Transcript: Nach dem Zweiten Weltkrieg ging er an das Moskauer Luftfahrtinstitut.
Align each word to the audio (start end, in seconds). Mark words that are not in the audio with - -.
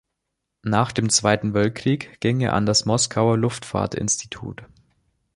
Nach 0.63 0.91
dem 0.91 1.09
Zweiten 1.11 1.53
Weltkrieg 1.53 2.19
ging 2.21 2.41
er 2.41 2.53
an 2.53 2.65
das 2.65 2.85
Moskauer 2.87 3.37
Luftfahrtinstitut. 3.37 4.63